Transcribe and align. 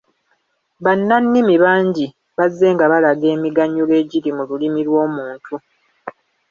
Bannannimi 0.83 1.55
bangi 1.63 2.05
bazze 2.37 2.67
nga 2.75 2.85
balaga 2.91 3.25
emiganyulo 3.35 3.93
egiri 4.01 4.29
mu 4.37 4.43
lulimi 4.49 4.81
lw’omuntu. 4.87 5.55